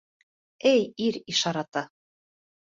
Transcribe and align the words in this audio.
Эй, 0.69 0.81
ир 1.09 1.19
ишараты! 1.35 1.85